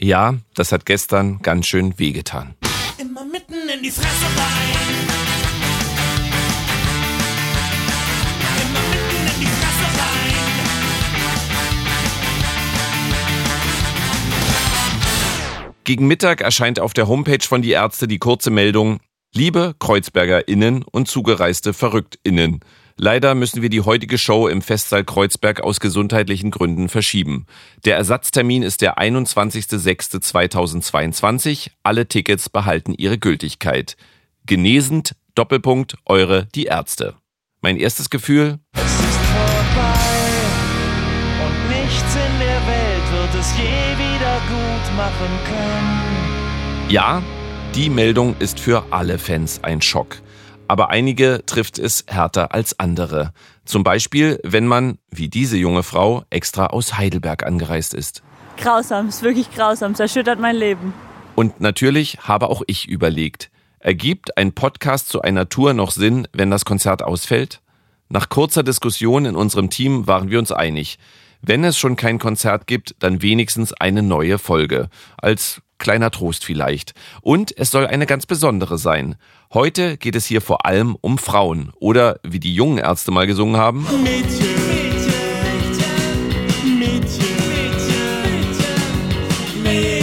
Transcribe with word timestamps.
Ja, 0.00 0.36
das 0.54 0.70
hat 0.70 0.86
gestern 0.86 1.40
ganz 1.42 1.66
schön 1.66 1.98
wehgetan. 1.98 2.54
Immer 3.00 3.24
mitten 3.24 3.68
in 3.68 3.82
die 3.82 3.90
Fresse 3.90 4.06
rein. 4.06 4.78
Gegen 15.82 16.06
Mittag 16.06 16.42
erscheint 16.42 16.78
auf 16.78 16.92
der 16.92 17.08
Homepage 17.08 17.42
von 17.42 17.62
die 17.62 17.72
Ärzte 17.72 18.06
die 18.06 18.18
kurze 18.18 18.50
Meldung 18.50 19.00
Liebe 19.34 19.74
KreuzbergerInnen 19.80 20.84
und 20.84 21.08
zugereiste 21.08 21.72
VerrücktInnen. 21.72 22.60
Leider 23.00 23.36
müssen 23.36 23.62
wir 23.62 23.70
die 23.70 23.82
heutige 23.82 24.18
Show 24.18 24.48
im 24.48 24.60
Festsaal 24.60 25.04
Kreuzberg 25.04 25.60
aus 25.60 25.78
gesundheitlichen 25.78 26.50
Gründen 26.50 26.88
verschieben. 26.88 27.46
Der 27.84 27.96
Ersatztermin 27.96 28.64
ist 28.64 28.82
der 28.82 28.98
21.06.2022. 28.98 31.70
Alle 31.84 32.08
Tickets 32.08 32.48
behalten 32.48 32.94
ihre 32.94 33.16
Gültigkeit. 33.16 33.96
Genesend, 34.46 35.14
Doppelpunkt, 35.36 35.94
eure 36.06 36.48
die 36.56 36.64
Ärzte. 36.64 37.14
Mein 37.60 37.76
erstes 37.76 38.10
Gefühl, 38.10 38.58
Es 38.72 38.82
ist 38.82 38.90
vorbei 38.90 39.94
und 41.46 41.68
nichts 41.68 42.16
in 42.16 42.38
der 42.40 42.66
Welt 42.66 43.12
wird 43.12 43.32
es 43.40 43.52
je 43.56 43.96
wieder 43.96 44.40
gut 44.48 44.96
machen 44.96 45.38
können. 45.46 46.90
ja, 46.90 47.22
die 47.76 47.90
Meldung 47.90 48.34
ist 48.40 48.58
für 48.58 48.86
alle 48.90 49.18
Fans 49.18 49.62
ein 49.62 49.80
Schock. 49.82 50.16
Aber 50.68 50.90
einige 50.90 51.44
trifft 51.46 51.78
es 51.78 52.04
härter 52.06 52.54
als 52.54 52.78
andere. 52.78 53.32
Zum 53.64 53.82
Beispiel, 53.82 54.38
wenn 54.44 54.66
man, 54.66 54.98
wie 55.10 55.28
diese 55.28 55.56
junge 55.56 55.82
Frau, 55.82 56.24
extra 56.30 56.66
aus 56.66 56.96
Heidelberg 56.96 57.44
angereist 57.44 57.94
ist. 57.94 58.22
Grausam, 58.58 59.08
ist 59.08 59.22
wirklich 59.22 59.50
grausam, 59.50 59.92
es 59.92 60.00
erschüttert 60.00 60.38
mein 60.38 60.56
Leben. 60.56 60.92
Und 61.34 61.60
natürlich 61.60 62.18
habe 62.20 62.48
auch 62.48 62.62
ich 62.66 62.88
überlegt, 62.88 63.50
ergibt 63.78 64.36
ein 64.36 64.52
Podcast 64.52 65.08
zu 65.08 65.22
einer 65.22 65.48
Tour 65.48 65.72
noch 65.72 65.90
Sinn, 65.90 66.28
wenn 66.32 66.50
das 66.50 66.64
Konzert 66.64 67.02
ausfällt? 67.02 67.60
Nach 68.08 68.28
kurzer 68.28 68.62
Diskussion 68.62 69.24
in 69.24 69.36
unserem 69.36 69.70
Team 69.70 70.06
waren 70.06 70.30
wir 70.30 70.38
uns 70.38 70.50
einig. 70.50 70.98
Wenn 71.40 71.62
es 71.62 71.78
schon 71.78 71.96
kein 71.96 72.18
Konzert 72.18 72.66
gibt, 72.66 72.96
dann 72.98 73.22
wenigstens 73.22 73.72
eine 73.72 74.02
neue 74.02 74.38
Folge. 74.38 74.88
Als 75.16 75.62
kleiner 75.78 76.10
Trost 76.10 76.44
vielleicht. 76.44 76.94
Und 77.22 77.56
es 77.56 77.70
soll 77.70 77.86
eine 77.86 78.06
ganz 78.06 78.26
besondere 78.26 78.78
sein. 78.78 79.16
Heute 79.52 79.96
geht 79.96 80.14
es 80.14 80.26
hier 80.26 80.40
vor 80.40 80.66
allem 80.66 80.96
um 81.00 81.18
Frauen. 81.18 81.72
Oder 81.78 82.20
wie 82.22 82.40
die 82.40 82.54
jungen 82.54 82.78
Ärzte 82.78 83.10
mal 83.10 83.26
gesungen 83.26 83.56
haben. 83.56 83.86
Mädchen, 84.02 84.46
Mädchen, 84.68 86.78
Mädchen, 86.78 87.26
Mädchen. 89.62 89.98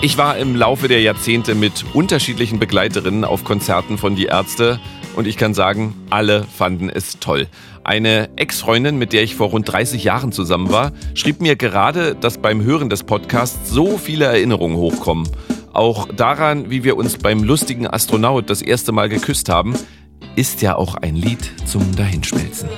Ich 0.00 0.16
war 0.16 0.38
im 0.38 0.54
Laufe 0.54 0.86
der 0.86 1.00
Jahrzehnte 1.00 1.56
mit 1.56 1.84
unterschiedlichen 1.92 2.60
Begleiterinnen 2.60 3.24
auf 3.24 3.42
Konzerten 3.42 3.98
von 3.98 4.14
Die 4.14 4.26
Ärzte 4.26 4.78
und 5.16 5.26
ich 5.26 5.36
kann 5.36 5.54
sagen, 5.54 5.94
alle 6.10 6.44
fanden 6.44 6.88
es 6.88 7.18
toll. 7.18 7.48
Eine 7.88 8.28
Ex-Freundin, 8.36 8.98
mit 8.98 9.14
der 9.14 9.22
ich 9.22 9.34
vor 9.34 9.48
rund 9.48 9.72
30 9.72 10.04
Jahren 10.04 10.30
zusammen 10.30 10.70
war, 10.70 10.92
schrieb 11.14 11.40
mir 11.40 11.56
gerade, 11.56 12.14
dass 12.14 12.36
beim 12.36 12.62
Hören 12.62 12.90
des 12.90 13.02
Podcasts 13.02 13.70
so 13.70 13.96
viele 13.96 14.26
Erinnerungen 14.26 14.76
hochkommen. 14.76 15.26
Auch 15.72 16.06
daran, 16.14 16.68
wie 16.68 16.84
wir 16.84 16.98
uns 16.98 17.16
beim 17.16 17.42
lustigen 17.42 17.86
Astronaut 17.86 18.50
das 18.50 18.60
erste 18.60 18.92
Mal 18.92 19.08
geküsst 19.08 19.48
haben, 19.48 19.74
ist 20.36 20.60
ja 20.60 20.76
auch 20.76 20.96
ein 20.96 21.16
Lied 21.16 21.50
zum 21.64 21.96
Dahinschmelzen. 21.96 22.68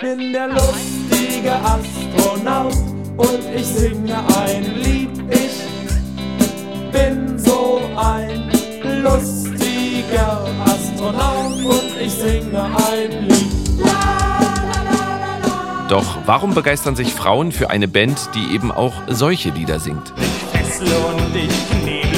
bin 0.00 0.32
der 0.32 0.46
lustige 0.46 1.56
Astronaut 1.56 2.76
und 3.16 3.40
ich 3.52 3.66
singe 3.66 4.16
ein 4.46 4.76
Lied. 4.76 5.10
Ich 5.28 6.92
bin 6.92 7.36
so 7.36 7.80
ein 7.96 8.48
lustiger 9.02 10.46
Astronaut 10.66 11.64
und 11.64 12.00
ich 12.00 12.12
singe 12.12 12.62
ein 12.62 13.26
Lied. 13.26 13.37
Doch 15.88 16.18
warum 16.26 16.54
begeistern 16.54 16.96
sich 16.96 17.14
Frauen 17.14 17.50
für 17.50 17.70
eine 17.70 17.88
Band, 17.88 18.30
die 18.34 18.54
eben 18.54 18.70
auch 18.70 19.02
solche 19.08 19.50
Lieder 19.50 19.80
singt? 19.80 20.12
Fessle 20.52 20.98
und 20.98 21.34
ich 21.34 21.48
kneble 21.70 22.17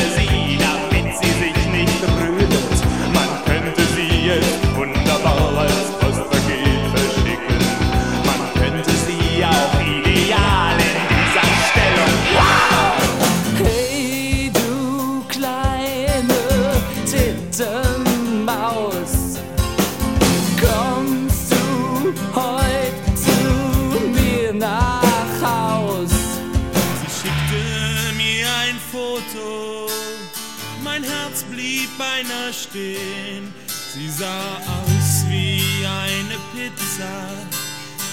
mein 31.00 31.10
Herz 31.10 31.44
blieb 31.44 31.88
beinahe 31.98 32.52
stehen. 32.52 33.54
Sie 33.66 34.08
sah 34.08 34.26
aus 34.26 35.24
wie 35.28 35.62
eine 35.84 36.36
Pizza, 36.52 37.28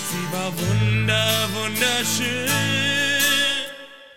sie 0.09 0.25
war 0.31 0.51
wunder, 0.57 1.49
wunderschön. 1.53 2.49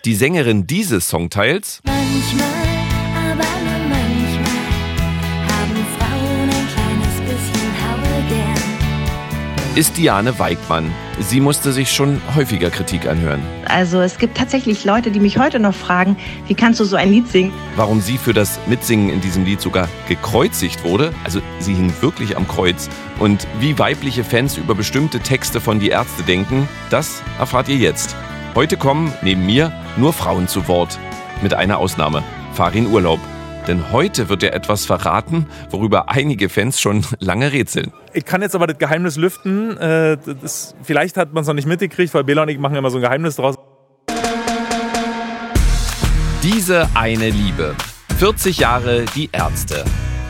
Die 0.05 0.15
Sängerin 0.15 0.67
dieses 0.67 1.09
Songteils 1.09 1.81
Manchmal, 1.85 2.47
aber 3.15 3.49
nur 3.65 3.89
manchmal, 3.89 4.63
haben 5.49 5.87
Frauen 5.99 6.49
ein 6.49 6.69
kleines 6.75 7.17
bisschen 7.29 7.73
Haue 7.83 8.29
gern. 8.29 9.77
ist 9.77 9.97
Diane 9.97 10.39
Weigmann. 10.39 10.91
Sie 11.23 11.41
musste 11.41 11.73
sich 11.73 11.93
schon 11.93 12.21
häufiger 12.35 12.71
Kritik 12.71 13.07
anhören. 13.07 13.43
Also 13.67 14.01
es 14.01 14.17
gibt 14.17 14.39
tatsächlich 14.39 14.87
Leute, 14.87 15.11
die 15.11 15.21
mich 15.21 15.39
heute 15.39 15.61
noch 15.61 15.75
fragen, 15.75 16.17
wie 16.47 16.55
kannst 16.55 16.81
du 16.81 16.85
so 16.85 16.97
ein 16.97 17.13
Lied 17.13 17.29
singen? 17.29 17.53
Warum 17.77 18.01
sie 18.01 18.17
für 18.17 18.33
das 18.33 18.59
Mitsingen 18.67 19.11
in 19.11 19.21
diesem 19.21 19.45
Lied 19.45 19.61
sogar 19.61 19.89
gekreuzigt 20.09 20.83
wurde, 20.83 21.13
also 21.23 21.43
sie 21.59 21.75
hing 21.75 21.93
wirklich 22.01 22.39
am 22.39 22.49
Kreuz, 22.49 22.89
und 23.19 23.47
wie 23.61 23.79
weibliche 23.79 24.25
Fans 24.25 24.57
über 24.57 24.75
bestimmte 24.75 25.21
Texte 25.21 25.61
von 25.61 25.79
Die 25.79 25.91
Ärzte 25.91 26.23
denken, 26.23 26.67
das 26.89 27.23
erfahrt 27.39 27.69
ihr 27.69 27.77
jetzt. 27.77 28.17
Heute 28.55 28.79
kommen 28.79 29.13
neben 29.21 29.45
mir 29.45 29.73
nur 29.99 30.15
Frauen 30.15 30.49
zu 30.49 30.69
Wort. 30.69 30.99
Mit 31.43 31.53
einer 31.53 31.79
Ausnahme, 31.79 32.23
Farin 32.55 32.87
Urlaub. 32.87 33.21
Denn 33.69 33.93
heute 33.93 34.31
wird 34.31 34.43
er 34.43 34.55
etwas 34.55 34.87
verraten, 34.87 35.47
worüber 35.69 36.09
einige 36.09 36.49
Fans 36.49 36.81
schon 36.81 37.05
lange 37.19 37.53
rätseln. 37.53 37.93
Ich 38.13 38.25
kann 38.25 38.43
jetzt 38.43 38.55
aber 38.55 38.67
das 38.67 38.79
Geheimnis 38.79 39.17
lüften. 39.17 39.77
Äh, 39.77 40.19
Das, 40.43 40.75
vielleicht 40.83 41.17
hat 41.17 41.33
man 41.33 41.43
es 41.43 41.49
noch 41.49 41.55
nicht 41.55 41.69
mitgekriegt, 41.69 42.13
weil 42.15 42.25
Bela 42.25 42.43
und 42.43 42.49
ich 42.49 42.59
machen 42.59 42.75
immer 42.77 42.91
so 42.91 42.99
ein 42.99 43.03
Geheimnis 43.03 43.37
draus. 43.37 43.57
Diese 46.43 46.89
eine 46.95 47.31
Liebe. 47.31 47.75
40 48.19 48.59
Jahre 48.59 49.05
die 49.15 49.29
Ärzte. 49.33 49.85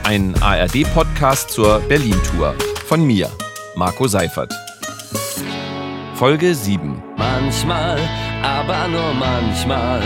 Ein 0.05 0.35
ARD-Podcast 0.41 1.51
zur 1.51 1.81
Berlin-Tour. 1.81 2.55
Von 2.87 3.05
mir, 3.05 3.29
Marco 3.77 4.07
Seifert. 4.09 4.53
Folge 6.15 6.55
7. 6.55 7.03
Manchmal, 7.17 7.99
aber 8.43 8.89
nur 8.89 9.15
manchmal, 9.15 10.03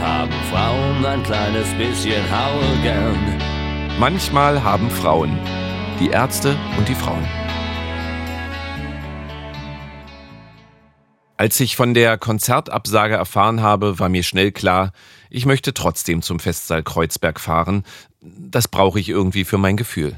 haben 0.00 0.32
Frauen 0.50 1.06
ein 1.06 1.22
kleines 1.22 1.68
bisschen 1.78 2.22
Haue 2.30 2.82
gern. 2.82 3.40
Manchmal 3.98 4.62
haben 4.62 4.90
Frauen. 4.90 5.38
Die 6.00 6.10
Ärzte 6.10 6.56
und 6.78 6.88
die 6.88 6.94
Frauen. 6.94 7.26
Als 11.36 11.58
ich 11.58 11.74
von 11.74 11.92
der 11.92 12.18
Konzertabsage 12.18 13.16
erfahren 13.16 13.62
habe, 13.62 13.98
war 13.98 14.08
mir 14.08 14.22
schnell 14.22 14.52
klar, 14.52 14.92
ich 15.28 15.44
möchte 15.44 15.74
trotzdem 15.74 16.22
zum 16.22 16.38
Festsaal 16.38 16.84
Kreuzberg 16.84 17.40
fahren. 17.40 17.82
Das 18.20 18.68
brauche 18.68 19.00
ich 19.00 19.08
irgendwie 19.08 19.44
für 19.44 19.58
mein 19.58 19.76
Gefühl. 19.76 20.16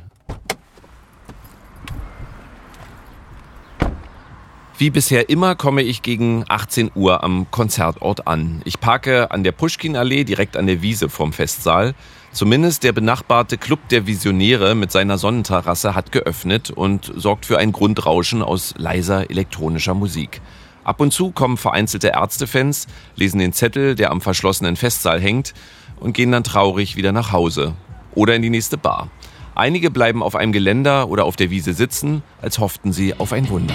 Wie 4.81 4.88
bisher 4.88 5.29
immer 5.29 5.56
komme 5.56 5.82
ich 5.82 6.00
gegen 6.00 6.47
18 6.49 6.93
Uhr 6.94 7.23
am 7.23 7.50
Konzertort 7.50 8.27
an. 8.27 8.62
Ich 8.65 8.81
parke 8.81 9.31
an 9.31 9.44
der 9.44 9.53
Puschkin-Allee 9.53 10.25
direkt 10.25 10.56
an 10.56 10.67
der 10.67 10.81
Wiese 10.81 11.11
vom 11.11 11.35
Festsaal. 11.35 11.94
Zumindest 12.32 12.82
der 12.82 12.93
benachbarte 12.93 13.59
Club 13.59 13.91
der 13.91 14.06
Visionäre 14.06 14.75
mit 14.75 14.91
seiner 14.91 15.19
Sonnenterrasse 15.19 15.94
hat 15.94 16.12
geöffnet 16.12 16.71
und 16.71 17.12
sorgt 17.15 17.44
für 17.44 17.59
ein 17.59 17.73
Grundrauschen 17.73 18.43
aus 18.43 18.73
leiser 18.79 19.29
elektronischer 19.29 19.93
Musik. 19.93 20.41
Ab 20.82 21.00
und 21.00 21.12
zu 21.12 21.31
kommen 21.31 21.59
vereinzelte 21.59 22.12
Ärztefans, 22.15 22.87
lesen 23.17 23.38
den 23.38 23.53
Zettel, 23.53 23.94
der 23.94 24.11
am 24.11 24.23
verschlossenen 24.23 24.77
Festsaal 24.77 25.21
hängt, 25.21 25.53
und 25.99 26.15
gehen 26.15 26.32
dann 26.32 26.43
traurig 26.43 26.97
wieder 26.97 27.12
nach 27.12 27.32
Hause 27.32 27.75
oder 28.15 28.35
in 28.35 28.41
die 28.41 28.49
nächste 28.49 28.79
Bar. 28.79 29.11
Einige 29.55 29.91
bleiben 29.91 30.23
auf 30.23 30.37
einem 30.37 30.53
Geländer 30.53 31.11
oder 31.11 31.27
auf 31.27 31.37
der 31.37 31.50
Wiese 31.50 31.75
sitzen, 31.75 32.23
als 32.41 32.59
hofften 32.59 32.94
sie 32.94 33.12
auf 33.19 33.35
ein 33.35 33.50
Wunder. 33.50 33.75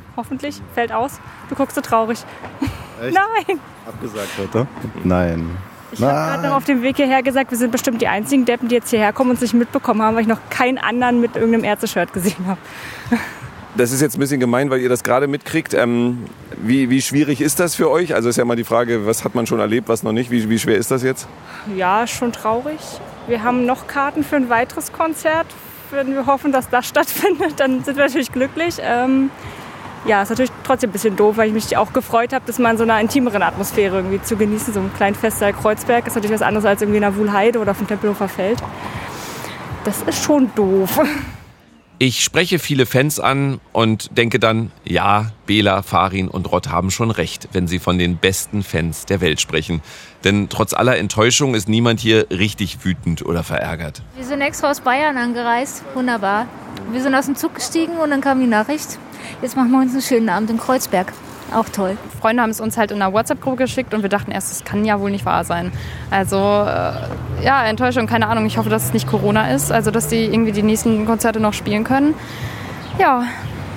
Hoffentlich. 0.17 0.61
Fällt 0.73 0.91
aus. 0.91 1.19
Du 1.49 1.55
guckst 1.55 1.75
so 1.75 1.81
traurig. 1.81 2.19
Echt? 3.01 3.13
Nein. 3.47 3.59
Abgesagt 3.87 4.29
heute? 4.37 4.67
Nein. 5.03 5.57
Ich 5.93 6.01
habe 6.01 6.13
gerade 6.13 6.47
noch 6.47 6.55
auf 6.55 6.63
dem 6.63 6.81
Weg 6.83 6.95
hierher 6.95 7.21
gesagt, 7.21 7.51
wir 7.51 7.57
sind 7.57 7.71
bestimmt 7.71 8.01
die 8.01 8.07
einzigen 8.07 8.45
Deppen, 8.45 8.69
die 8.69 8.75
jetzt 8.75 8.89
hierher 8.89 9.11
kommen 9.11 9.31
und 9.31 9.35
es 9.35 9.41
nicht 9.41 9.53
mitbekommen 9.53 10.01
haben, 10.01 10.15
weil 10.15 10.21
ich 10.21 10.27
noch 10.27 10.39
keinen 10.49 10.77
anderen 10.77 11.19
mit 11.19 11.35
irgendeinem 11.35 11.65
Ärzte-Shirt 11.65 12.13
gesehen 12.13 12.47
habe. 12.47 12.59
Das 13.73 13.93
ist 13.93 14.01
jetzt 14.01 14.17
ein 14.17 14.19
bisschen 14.19 14.41
gemein, 14.41 14.69
weil 14.69 14.81
ihr 14.81 14.89
das 14.89 15.01
gerade 15.01 15.27
mitkriegt. 15.27 15.73
Ähm, 15.73 16.25
wie, 16.61 16.89
wie 16.89 17.01
schwierig 17.01 17.39
ist 17.39 17.57
das 17.61 17.73
für 17.73 17.89
euch? 17.89 18.13
Also 18.13 18.27
ist 18.27 18.35
ja 18.35 18.43
mal 18.43 18.57
die 18.57 18.65
Frage, 18.65 19.05
was 19.05 19.23
hat 19.23 19.33
man 19.33 19.47
schon 19.47 19.61
erlebt, 19.61 19.87
was 19.87 20.03
noch 20.03 20.11
nicht? 20.11 20.29
Wie, 20.29 20.49
wie 20.49 20.59
schwer 20.59 20.75
ist 20.75 20.91
das 20.91 21.03
jetzt? 21.03 21.25
Ja, 21.77 22.05
schon 22.05 22.33
traurig. 22.33 22.79
Wir 23.27 23.43
haben 23.43 23.65
noch 23.65 23.87
Karten 23.87 24.25
für 24.25 24.35
ein 24.35 24.49
weiteres 24.49 24.91
Konzert. 24.91 25.47
Wenn 25.89 26.13
wir 26.13 26.25
hoffen, 26.25 26.51
dass 26.51 26.69
das 26.69 26.85
stattfindet, 26.85 27.61
dann 27.61 27.81
sind 27.85 27.95
wir 27.95 28.03
natürlich 28.07 28.33
glücklich. 28.33 28.75
Ähm, 28.81 29.29
ja, 30.05 30.21
ist 30.21 30.29
natürlich 30.29 30.51
trotzdem 30.63 30.89
ein 30.89 30.93
bisschen 30.93 31.15
doof, 31.15 31.37
weil 31.37 31.47
ich 31.47 31.53
mich 31.53 31.77
auch 31.77 31.93
gefreut 31.93 32.33
habe, 32.33 32.43
das 32.47 32.59
mal 32.59 32.71
in 32.71 32.77
so 32.77 32.83
einer 32.83 32.99
intimeren 32.99 33.43
Atmosphäre 33.43 33.97
irgendwie 33.97 34.21
zu 34.21 34.35
genießen. 34.35 34.73
So 34.73 34.79
ein 34.79 34.93
kleinen 34.95 35.15
Festsaal 35.15 35.53
Kreuzberg 35.53 36.07
ist 36.07 36.15
natürlich 36.15 36.33
was 36.33 36.41
anderes 36.41 36.65
als 36.65 36.81
irgendwie 36.81 36.97
in 36.97 37.03
der 37.03 37.15
Wuhlheide 37.15 37.59
oder 37.59 37.71
auf 37.71 37.77
dem 37.77 37.87
Tempelhofer 37.87 38.27
Feld. 38.27 38.61
Das 39.83 40.01
ist 40.03 40.23
schon 40.23 40.51
doof. 40.55 40.99
Ich 42.03 42.23
spreche 42.23 42.57
viele 42.57 42.87
Fans 42.87 43.19
an 43.19 43.59
und 43.73 44.17
denke 44.17 44.39
dann, 44.39 44.71
ja, 44.83 45.27
Bela, 45.45 45.83
Farin 45.83 46.29
und 46.29 46.51
Rott 46.51 46.69
haben 46.69 46.89
schon 46.89 47.11
recht, 47.11 47.49
wenn 47.51 47.67
sie 47.67 47.77
von 47.77 47.99
den 47.99 48.17
besten 48.17 48.63
Fans 48.63 49.05
der 49.05 49.21
Welt 49.21 49.39
sprechen. 49.39 49.83
Denn 50.23 50.49
trotz 50.49 50.73
aller 50.73 50.97
Enttäuschung 50.97 51.53
ist 51.53 51.69
niemand 51.69 51.99
hier 51.99 52.25
richtig 52.31 52.83
wütend 52.83 53.23
oder 53.23 53.43
verärgert. 53.43 54.01
Wir 54.15 54.25
sind 54.25 54.41
extra 54.41 54.71
aus 54.71 54.81
Bayern 54.81 55.15
angereist. 55.15 55.83
Wunderbar. 55.93 56.47
Wir 56.91 57.01
sind 57.01 57.15
aus 57.15 57.25
dem 57.25 57.35
Zug 57.35 57.55
gestiegen 57.55 57.97
und 57.97 58.09
dann 58.09 58.21
kam 58.21 58.39
die 58.39 58.47
Nachricht. 58.47 58.97
Jetzt 59.41 59.55
machen 59.55 59.71
wir 59.71 59.79
uns 59.79 59.91
einen 59.93 60.01
schönen 60.01 60.29
Abend 60.29 60.49
in 60.49 60.57
Kreuzberg. 60.57 61.13
Auch 61.53 61.67
toll. 61.67 61.97
Freunde 62.21 62.41
haben 62.43 62.49
es 62.49 62.61
uns 62.61 62.77
halt 62.77 62.91
in 62.91 63.01
einer 63.01 63.13
WhatsApp-Gruppe 63.13 63.57
geschickt 63.57 63.93
und 63.93 64.03
wir 64.03 64.09
dachten 64.09 64.31
erst, 64.31 64.51
das 64.51 64.63
kann 64.63 64.85
ja 64.85 64.99
wohl 64.99 65.11
nicht 65.11 65.25
wahr 65.25 65.43
sein. 65.43 65.71
Also, 66.09 66.37
äh, 66.37 67.43
ja, 67.43 67.65
Enttäuschung, 67.65 68.07
keine 68.07 68.27
Ahnung. 68.27 68.45
Ich 68.45 68.57
hoffe, 68.57 68.69
dass 68.69 68.85
es 68.85 68.93
nicht 68.93 69.07
Corona 69.07 69.53
ist, 69.53 69.71
also 69.71 69.91
dass 69.91 70.07
die 70.07 70.25
irgendwie 70.25 70.53
die 70.53 70.63
nächsten 70.63 71.05
Konzerte 71.05 71.39
noch 71.39 71.53
spielen 71.53 71.83
können. 71.83 72.13
Ja. 72.99 73.25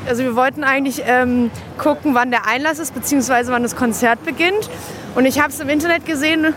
Also 0.07 0.23
wir 0.23 0.37
wollten 0.37 0.65
eigentlich 0.65 1.03
ähm, 1.07 1.51
gucken, 1.79 2.15
wann 2.15 2.31
der 2.31 2.47
Einlass 2.47 2.79
ist, 2.79 2.95
beziehungsweise 2.95 3.51
wann 3.53 3.63
das 3.63 3.75
Konzert 3.75 4.23
beginnt. 4.23 4.69
Und 5.15 5.25
ich 5.25 5.41
habe 5.41 5.49
es 5.49 5.61
im 5.61 5.71
Internet 5.71 6.05
gesehen, 6.05 6.53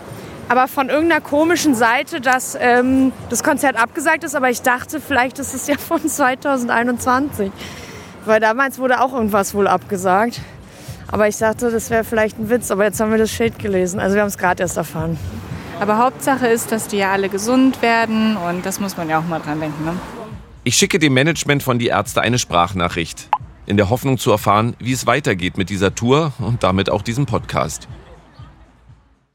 aber 0.48 0.68
von 0.68 0.88
irgendeiner 0.88 1.20
komischen 1.20 1.74
Seite, 1.74 2.20
dass 2.20 2.56
ähm, 2.60 3.12
das 3.28 3.42
Konzert 3.42 3.76
abgesagt 3.76 4.24
ist. 4.24 4.34
Aber 4.34 4.50
ich 4.50 4.62
dachte, 4.62 5.00
vielleicht 5.00 5.38
ist 5.38 5.54
es 5.54 5.66
ja 5.66 5.76
von 5.78 6.06
2021. 6.06 7.50
Weil 8.24 8.40
damals 8.40 8.78
wurde 8.78 9.00
auch 9.00 9.12
irgendwas 9.12 9.54
wohl 9.54 9.66
abgesagt. 9.66 10.40
Aber 11.10 11.28
ich 11.28 11.36
dachte, 11.36 11.70
das 11.70 11.90
wäre 11.90 12.04
vielleicht 12.04 12.38
ein 12.38 12.50
Witz. 12.50 12.70
Aber 12.70 12.84
jetzt 12.84 13.00
haben 13.00 13.10
wir 13.10 13.18
das 13.18 13.30
Schild 13.30 13.58
gelesen. 13.58 14.00
Also 14.00 14.14
wir 14.14 14.22
haben 14.22 14.28
es 14.28 14.38
gerade 14.38 14.62
erst 14.62 14.76
erfahren. 14.76 15.18
Aber 15.80 15.98
Hauptsache 15.98 16.48
ist, 16.48 16.72
dass 16.72 16.88
die 16.88 16.98
ja 16.98 17.12
alle 17.12 17.28
gesund 17.28 17.82
werden 17.82 18.36
und 18.36 18.66
das 18.66 18.80
muss 18.80 18.96
man 18.96 19.08
ja 19.08 19.20
auch 19.20 19.26
mal 19.26 19.38
dran 19.38 19.60
denken. 19.60 19.84
Ne? 19.84 19.92
Ich 20.64 20.76
schicke 20.76 20.98
dem 20.98 21.14
Management 21.14 21.62
von 21.62 21.78
Die 21.78 21.86
Ärzte 21.86 22.20
eine 22.20 22.38
Sprachnachricht, 22.38 23.28
in 23.64 23.76
der 23.76 23.88
Hoffnung 23.88 24.18
zu 24.18 24.32
erfahren, 24.32 24.74
wie 24.80 24.92
es 24.92 25.06
weitergeht 25.06 25.56
mit 25.56 25.70
dieser 25.70 25.94
Tour 25.94 26.32
und 26.40 26.64
damit 26.64 26.90
auch 26.90 27.02
diesem 27.02 27.26
Podcast. 27.26 27.86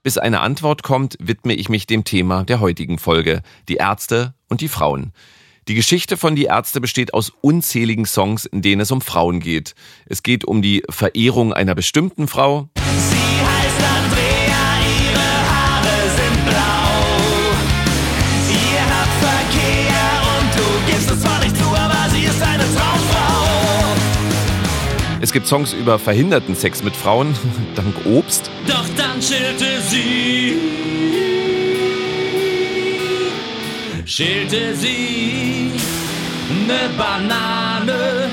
Bis 0.03 0.17
eine 0.17 0.41
Antwort 0.41 0.83
kommt, 0.83 1.15
widme 1.21 1.53
ich 1.53 1.69
mich 1.69 1.87
dem 1.87 2.03
Thema 2.03 2.43
der 2.43 2.59
heutigen 2.59 2.99
Folge, 2.99 3.41
die 3.69 3.75
Ärzte 3.75 4.33
und 4.49 4.59
die 4.59 4.67
Frauen. 4.67 5.13
Die 5.69 5.75
Geschichte 5.75 6.17
von 6.17 6.35
Die 6.35 6.43
Ärzte 6.43 6.81
besteht 6.81 7.13
aus 7.13 7.31
unzähligen 7.39 8.05
Songs, 8.05 8.45
in 8.45 8.61
denen 8.61 8.81
es 8.81 8.91
um 8.91 8.99
Frauen 8.99 9.39
geht. 9.39 9.75
Es 10.05 10.21
geht 10.21 10.43
um 10.43 10.61
die 10.61 10.83
Verehrung 10.89 11.53
einer 11.53 11.73
bestimmten 11.73 12.27
Frau. 12.27 12.67
Es 25.23 25.31
gibt 25.31 25.47
Songs 25.47 25.71
über 25.71 25.99
verhinderten 25.99 26.53
Sex 26.53 26.83
mit 26.83 26.97
Frauen, 26.97 27.33
dank 27.75 27.95
Obst. 28.05 28.51
Doch 28.67 28.83
dann 28.97 29.21
schillte 29.21 29.79
sie, 29.87 30.57
schälte 34.03 34.75
sie 34.75 35.71
ne 36.67 36.89
Banane. 36.97 38.29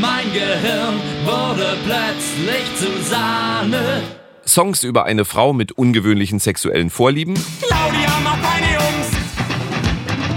Mein 0.00 0.32
Gehirn 0.32 1.00
wurde 1.24 1.76
plötzlich 1.84 2.64
zu 2.76 3.10
Sahne. 3.10 4.02
Songs 4.46 4.84
über 4.84 5.06
eine 5.06 5.24
Frau 5.24 5.52
mit 5.52 5.72
ungewöhnlichen 5.72 6.38
sexuellen 6.38 6.90
Vorlieben. 6.90 7.34
Claudia 7.60 8.20
macht 8.22 8.40
keine 8.40 8.72
Jungs, 8.72 9.08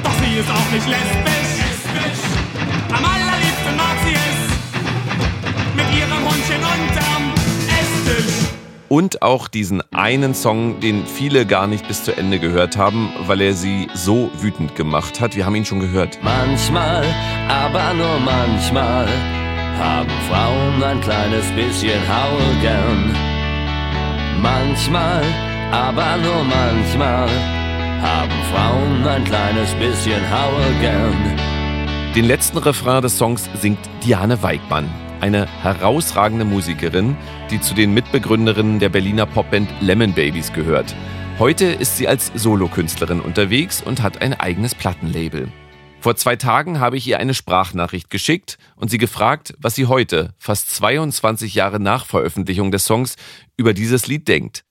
doch 0.04 0.12
sie 0.24 0.40
ist 0.40 0.50
auch 0.50 0.72
nicht 0.72 0.88
lesbisch. 0.88 2.24
Am 2.90 3.06
allerliebsten 3.06 3.27
Und 8.98 9.22
auch 9.22 9.48
diesen 9.48 9.84
einen 9.94 10.34
Song, 10.34 10.80
den 10.80 11.06
viele 11.06 11.46
gar 11.46 11.68
nicht 11.68 11.88
bis 11.88 12.04
zu 12.04 12.18
Ende 12.18 12.40
gehört 12.40 12.78
haben, 12.78 13.10
weil 13.28 13.42
er 13.42 13.54
sie 13.54 13.88
so 13.94 14.32
wütend 14.40 14.76
gemacht 14.76 15.22
hat. 15.22 15.36
Wir 15.36 15.46
haben 15.46 15.54
ihn 15.54 15.66
schon 15.66 15.80
gehört. 15.80 16.18
Manchmal, 16.24 17.06
aber 17.48 17.94
nur 17.94 18.20
manchmal, 18.26 19.06
haben 19.78 20.10
Frauen 20.28 20.84
ein 20.84 21.00
kleines 21.02 21.46
bisschen 21.52 22.02
Haue 22.10 22.42
gern. 22.60 23.16
Manchmal, 24.42 25.24
aber 25.72 26.18
nur 26.18 26.44
manchmal, 26.44 27.30
haben 28.02 28.32
Frauen 28.52 29.08
ein 29.08 29.24
kleines 29.26 29.76
bisschen 29.76 30.24
Haue 30.32 30.74
gern. 30.82 31.38
Den 32.16 32.26
letzten 32.26 32.58
Refrain 32.58 33.04
des 33.04 33.16
Songs 33.16 33.48
singt 33.62 33.78
Diane 34.04 34.42
Weigmann, 34.42 34.90
eine 35.22 35.48
herausragende 35.62 36.46
Musikerin, 36.46 37.16
die 37.52 37.60
zu 37.60 37.74
den 37.74 37.94
Mitbegründerinnen 37.94 38.80
der 38.80 38.90
Berliner 38.90 39.26
Popband 39.26 39.70
Lemon 39.82 40.14
Babies 40.14 40.54
gehört. 40.54 40.96
Heute 41.40 41.66
ist 41.66 41.98
sie 41.98 42.08
als 42.08 42.32
Solokünstlerin 42.36 43.20
unterwegs 43.20 43.82
und 43.82 44.02
hat 44.02 44.22
ein 44.22 44.34
eigenes 44.34 44.74
Plattenlabel. 44.74 45.50
Vor 46.00 46.16
zwei 46.16 46.36
Tagen 46.36 46.80
habe 46.80 46.98
ich 46.98 47.08
ihr 47.08 47.20
eine 47.20 47.34
Sprachnachricht 47.34 48.10
geschickt 48.10 48.58
und 48.76 48.90
sie 48.90 48.98
gefragt, 48.98 49.54
was 49.60 49.76
sie 49.76 49.88
heute, 49.88 50.34
fast 50.38 50.74
22 50.76 51.54
Jahre 51.56 51.80
nach 51.80 52.06
Veröffentlichung 52.06 52.72
des 52.72 52.86
Songs, 52.86 53.16
über 53.58 53.74
dieses 53.74 54.08
Lied 54.08 54.28
denkt. 54.28 54.64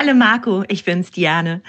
Hallo 0.00 0.14
Marco, 0.14 0.62
ich 0.68 0.84
bin's, 0.84 1.10
Diane. 1.10 1.60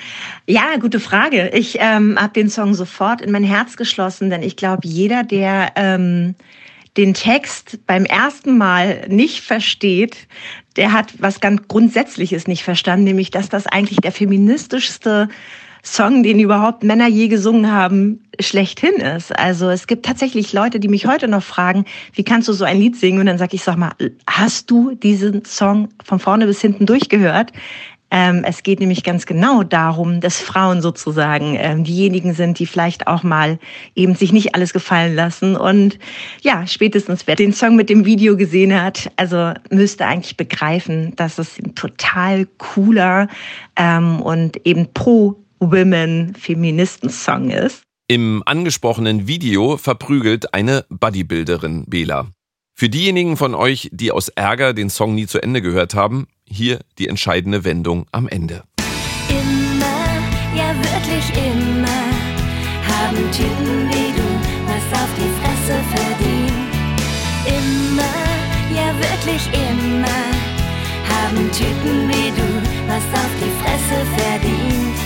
Ja, 0.45 0.77
gute 0.79 1.00
Frage. 1.00 1.50
Ich 1.50 1.77
ähm, 1.79 2.15
habe 2.19 2.33
den 2.33 2.50
Song 2.50 2.75
sofort 2.75 3.21
in 3.21 3.31
mein 3.31 3.43
Herz 3.43 3.75
geschlossen, 3.75 4.29
denn 4.29 4.43
ich 4.43 4.55
glaube, 4.55 4.88
jeder, 4.88 5.24
der 5.24 5.71
ähm, 5.75 6.36
den 6.98 7.13
Text 7.13 7.79
beim 7.86 8.05
ersten 8.05 8.58
Mal 8.58 9.08
nicht 9.08 9.41
versteht, 9.41 10.27
der 10.75 10.91
hat 10.93 11.13
was 11.19 11.39
ganz 11.39 11.67
Grundsätzliches 11.67 12.48
nicht 12.48 12.63
verstanden, 12.63 13.05
nämlich 13.05 13.31
dass 13.31 13.50
das 13.50 13.67
eigentlich 13.67 14.00
der 14.00 14.12
feministischste 14.12 15.29
Song, 15.81 16.24
den 16.24 16.39
überhaupt 16.39 16.84
Männer 16.84 17.08
je 17.08 17.29
gesungen 17.29 17.72
haben, 17.72 18.22
schlechthin 18.39 18.96
ist. 18.96 19.38
Also 19.38 19.69
es 19.69 19.88
gibt 19.88 20.05
tatsächlich 20.05 20.51
Leute, 20.51 20.79
die 20.79 20.89
mich 20.89 21.05
heute 21.05 21.27
noch 21.27 21.43
fragen, 21.43 21.86
wie 22.13 22.24
kannst 22.24 22.50
du 22.50 22.53
so 22.53 22.65
ein 22.65 22.79
Lied 22.79 22.98
singen? 22.98 23.19
Und 23.19 23.27
dann 23.27 23.38
sage 23.38 23.55
ich, 23.55 23.63
sag 23.63 23.77
mal, 23.77 23.93
hast 24.27 24.69
du 24.69 24.93
diesen 24.93 25.46
Song 25.46 25.88
von 26.03 26.19
vorne 26.19 26.48
bis 26.48 26.60
hinten 26.60 26.86
durchgehört? 26.86 27.53
Ähm, 28.11 28.43
es 28.43 28.63
geht 28.63 28.79
nämlich 28.79 29.03
ganz 29.03 29.25
genau 29.25 29.63
darum, 29.63 30.19
dass 30.19 30.39
Frauen 30.39 30.81
sozusagen 30.81 31.55
ähm, 31.59 31.83
diejenigen 31.83 32.33
sind, 32.33 32.59
die 32.59 32.65
vielleicht 32.65 33.07
auch 33.07 33.23
mal 33.23 33.59
eben 33.95 34.15
sich 34.15 34.33
nicht 34.33 34.55
alles 34.55 34.73
gefallen 34.73 35.15
lassen. 35.15 35.55
Und 35.55 35.99
ja, 36.41 36.65
spätestens 36.65 37.27
wer 37.27 37.35
den 37.35 37.53
Song 37.53 37.75
mit 37.75 37.89
dem 37.89 38.05
Video 38.05 38.35
gesehen 38.35 38.79
hat, 38.79 39.11
also 39.15 39.53
müsste 39.69 40.05
eigentlich 40.05 40.37
begreifen, 40.37 41.15
dass 41.15 41.37
es 41.37 41.59
ein 41.59 41.75
total 41.75 42.47
cooler 42.57 43.27
ähm, 43.75 44.21
und 44.21 44.65
eben 44.65 44.91
pro 44.93 45.35
Women 45.59 46.33
Feministen-Song 46.35 47.51
ist. 47.51 47.83
Im 48.07 48.41
angesprochenen 48.45 49.27
Video 49.27 49.77
verprügelt 49.77 50.53
eine 50.53 50.85
Bodybuilderin 50.89 51.85
Bela. 51.85 52.27
Für 52.73 52.89
diejenigen 52.89 53.35
von 53.35 53.53
euch, 53.55 53.89
die 53.91 54.11
aus 54.11 54.29
Ärger 54.29 54.73
den 54.73 54.89
Song 54.89 55.13
nie 55.13 55.27
zu 55.27 55.43
Ende 55.43 55.61
gehört 55.61 55.95
haben, 55.95 56.27
hier 56.50 56.79
die 56.98 57.08
entscheidende 57.08 57.63
Wendung 57.63 58.06
am 58.12 58.27
Ende. 58.27 58.63
Immer, 59.29 60.10
ja 60.56 60.75
wirklich 60.75 61.29
immer, 61.38 62.00
haben 62.88 63.32
Typen 63.32 63.89
wie 63.89 64.12
du 64.18 64.27
was 64.65 65.00
auf 65.00 65.10
die 65.15 65.32
Fresse 65.39 65.79
verdient. 65.96 66.70
Immer, 67.46 68.18
ja 68.75 68.94
wirklich 68.98 69.48
immer, 69.53 70.20
haben 71.08 71.51
Typen 71.51 72.10
wie 72.10 72.32
du 72.32 72.48
was 72.88 73.03
auf 73.13 73.32
die 73.39 73.51
Fresse 73.62 74.06
verdient. 74.18 74.98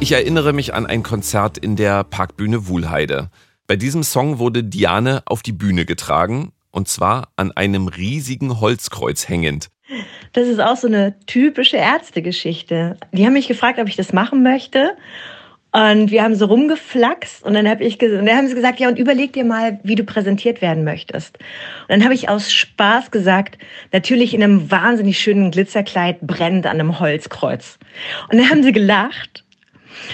Ich 0.00 0.12
erinnere 0.12 0.52
mich 0.52 0.72
an 0.72 0.86
ein 0.86 1.02
Konzert 1.02 1.58
in 1.58 1.76
der 1.76 2.04
Parkbühne 2.04 2.68
Wuhlheide. 2.68 3.30
Bei 3.66 3.76
diesem 3.76 4.02
Song 4.02 4.38
wurde 4.38 4.64
Diane 4.64 5.22
auf 5.26 5.42
die 5.42 5.52
Bühne 5.52 5.84
getragen 5.84 6.52
und 6.70 6.88
zwar 6.88 7.32
an 7.36 7.52
einem 7.52 7.88
riesigen 7.88 8.60
Holzkreuz 8.60 9.28
hängend. 9.28 9.68
Das 10.32 10.46
ist 10.46 10.60
auch 10.60 10.76
so 10.76 10.86
eine 10.86 11.18
typische 11.26 11.76
Ärztegeschichte. 11.76 12.96
Die 13.12 13.26
haben 13.26 13.32
mich 13.32 13.48
gefragt, 13.48 13.78
ob 13.78 13.88
ich 13.88 13.96
das 13.96 14.12
machen 14.12 14.42
möchte. 14.42 14.96
Und 15.72 16.10
wir 16.10 16.24
haben 16.24 16.34
so 16.34 16.46
rumgeflaxt 16.46 17.44
und 17.44 17.54
dann 17.54 17.68
habe 17.68 17.84
ich 17.84 18.02
und 18.02 18.26
dann 18.26 18.36
haben 18.36 18.48
sie 18.48 18.56
gesagt, 18.56 18.80
ja 18.80 18.88
und 18.88 18.98
überleg 18.98 19.32
dir 19.32 19.44
mal, 19.44 19.78
wie 19.84 19.94
du 19.94 20.02
präsentiert 20.02 20.60
werden 20.62 20.82
möchtest. 20.82 21.38
Und 21.82 21.90
dann 21.90 22.02
habe 22.02 22.14
ich 22.14 22.28
aus 22.28 22.52
Spaß 22.52 23.12
gesagt, 23.12 23.56
natürlich 23.92 24.34
in 24.34 24.42
einem 24.42 24.68
wahnsinnig 24.68 25.20
schönen 25.20 25.52
Glitzerkleid 25.52 26.22
brennend 26.22 26.66
an 26.66 26.80
einem 26.80 26.98
Holzkreuz. 26.98 27.78
Und 28.30 28.38
dann 28.38 28.50
haben 28.50 28.64
sie 28.64 28.72
gelacht. 28.72 29.44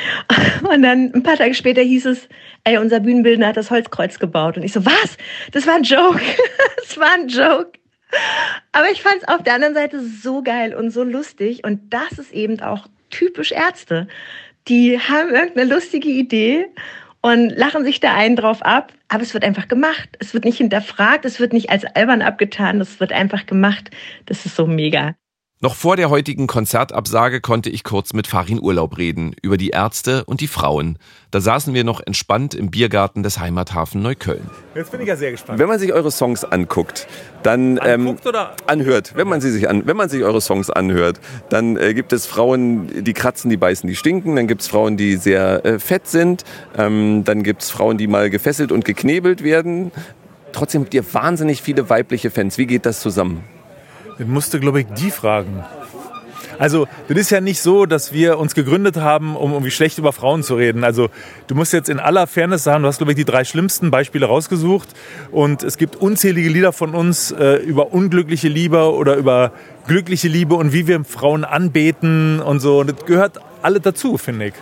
Und 0.69 0.83
dann 0.83 1.13
ein 1.15 1.23
paar 1.23 1.37
Tage 1.37 1.55
später 1.55 1.83
hieß 1.83 2.07
es, 2.07 2.29
ey, 2.65 2.79
unser 2.79 3.01
Bühnenbildner 3.01 3.49
hat 3.49 3.57
das 3.57 3.71
Holzkreuz 3.71 4.19
gebaut. 4.19 4.57
Und 4.57 4.63
ich 4.63 4.73
so, 4.73 4.85
was? 4.85 5.17
Das 5.53 5.67
war 5.67 5.75
ein 5.75 5.83
Joke. 5.83 6.21
Das 6.89 6.99
war 6.99 7.15
ein 7.15 7.27
Joke. 7.27 7.73
Aber 8.71 8.89
ich 8.91 9.03
fand 9.03 9.17
es 9.17 9.29
auf 9.29 9.43
der 9.43 9.55
anderen 9.55 9.75
Seite 9.75 10.01
so 10.01 10.43
geil 10.43 10.73
und 10.73 10.91
so 10.91 11.03
lustig. 11.03 11.65
Und 11.65 11.93
das 11.93 12.13
ist 12.13 12.33
eben 12.33 12.61
auch 12.61 12.87
typisch 13.11 13.51
Ärzte 13.51 14.07
die 14.69 14.99
haben 14.99 15.31
irgendeine 15.31 15.73
lustige 15.73 16.09
Idee 16.09 16.67
und 17.21 17.51
lachen 17.51 17.85
sich 17.85 18.01
da 18.01 18.15
einen 18.15 18.37
drauf 18.37 18.63
ab, 18.63 18.93
aber 19.09 19.23
es 19.23 19.35
wird 19.35 19.45
einfach 19.45 19.69
gemacht. 19.69 20.09
Es 20.19 20.35
wird 20.35 20.45
nicht 20.45 20.59
hinterfragt, 20.59 21.25
es 21.25 21.41
wird 21.41 21.53
nicht 21.53 21.71
als 21.71 21.85
albern 21.85 22.23
abgetan, 22.23 22.81
es 22.81 23.01
wird 23.01 23.13
einfach 23.13 23.47
gemacht. 23.47 23.91
Das 24.27 24.47
ist 24.47 24.57
so 24.57 24.67
mega. 24.67 25.15
Noch 25.63 25.75
vor 25.75 25.97
der 25.97 26.11
heutigen 26.11 26.47
Konzertabsage 26.47 27.41
konnte 27.41 27.71
ich 27.71 27.83
kurz 27.83 28.13
mit 28.13 28.27
Farin 28.27 28.61
Urlaub 28.61 28.99
reden, 28.99 29.35
über 29.41 29.57
die 29.57 29.71
Ärzte 29.71 30.23
und 30.27 30.43
die 30.43 30.49
Frauen. 30.49 30.99
Da 31.31 31.41
saßen 31.41 31.73
wir 31.73 31.83
noch 31.83 32.03
entspannt 32.05 32.55
im 32.55 32.71
Biergarten 32.71 33.23
des 33.23 33.41
Heimathafen 33.41 34.03
Neukölln. 34.03 34.51
Jetzt 34.75 34.91
bin 34.91 35.01
ich 35.01 35.09
ja 35.09 35.17
sehr 35.17 35.31
gespannt. 35.31 35.59
Wenn 35.59 35.69
man 35.69 35.79
sich 35.79 35.95
eure 35.95 36.11
Songs 36.11 36.45
anguckt, 36.45 37.09
dann 37.43 37.81
ähm, 37.83 38.19
anhört, 38.67 39.15
wenn 39.17 39.29
man 39.29 39.41
sie 39.41 39.51
sich 39.51 39.67
an, 39.67 39.87
wenn 39.87 39.97
man 39.97 40.11
sich 40.11 40.25
eure 40.25 40.43
Songs 40.43 40.69
anhört, 40.69 41.21
dann 41.49 41.79
äh, 41.79 41.95
gibt 41.95 42.13
es 42.13 42.27
Frauen, 42.27 43.03
die 43.03 43.15
kratzen, 43.15 43.49
die 43.49 43.57
beißen, 43.57 43.89
die 43.89 43.97
stinken. 43.97 44.37
Dann 44.37 44.49
gibt 44.49 44.61
es 44.61 44.69
Frauen, 44.69 44.99
die 44.99 45.17
sehr 45.17 45.65
äh, 45.65 45.79
fett 45.79 46.07
sind. 46.07 46.45
Ähm, 46.77 47.25
dann 47.25 47.43
gibt 47.43 47.63
es 47.63 47.71
Frauen, 47.71 47.97
die 47.97 48.09
mal 48.09 48.29
gefesselt 48.29 48.73
und 48.73 48.85
geknebelt 48.85 49.43
werden. 49.43 49.91
Trotzdem 50.53 50.83
habt 50.83 50.93
ihr 50.93 51.15
wahnsinnig 51.15 51.63
viele 51.63 51.89
weibliche 51.89 52.31
Fans. 52.31 52.59
Wie 52.59 52.67
geht 52.67 52.85
das 52.85 53.01
zusammen? 53.01 53.43
Das 54.19 54.27
musste, 54.27 54.61
glaube 54.61 54.81
ich, 54.81 54.87
die 54.99 55.11
fragen. 55.11 55.65
Also, 56.59 56.87
das 57.09 57.19
ist 57.19 57.31
ja 57.31 57.41
nicht 57.41 57.61
so, 57.61 57.87
dass 57.87 58.13
wir 58.13 58.39
uns 58.39 58.55
gegründet 58.55 58.97
haben, 58.97 59.37
um 59.37 59.53
irgendwie 59.53 59.71
schlecht 59.71 59.99
über 59.99 60.13
Frauen 60.13 60.43
zu 60.43 60.55
reden. 60.55 60.85
Also, 60.85 61.09
du 61.49 61.55
musst 61.55 61.73
jetzt 61.73 61.89
in 61.89 61.99
aller 61.99 62.27
Fairness 62.27 62.65
sagen, 62.65 62.83
du 62.83 62.89
hast, 62.89 62.99
glaube 62.99 63.13
ich, 63.13 63.17
die 63.17 63.25
drei 63.25 63.45
schlimmsten 63.45 63.91
Beispiele 63.91 64.27
rausgesucht. 64.27 64.89
Und 65.31 65.63
es 65.63 65.77
gibt 65.77 65.97
unzählige 65.97 66.49
Lieder 66.49 66.73
von 66.73 66.95
uns 66.95 67.31
äh, 67.31 67.57
über 67.57 67.93
unglückliche 67.93 68.49
Liebe 68.49 68.93
oder 68.93 69.17
über 69.17 69.53
glückliche 69.87 70.29
Liebe 70.29 70.55
und 70.55 70.73
wie 70.73 70.87
wir 70.87 71.05
Frauen 71.05 71.45
anbeten 71.45 72.41
und 72.41 72.61
so. 72.61 72.81
Und 72.81 72.91
das 72.91 73.05
gehört 73.05 73.39
alle 73.63 73.81
dazu, 73.81 74.17
finde 74.17 74.47
ich. 74.47 74.55